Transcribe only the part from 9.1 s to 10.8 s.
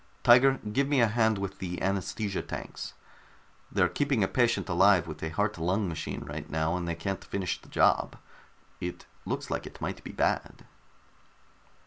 looks like it might be bad."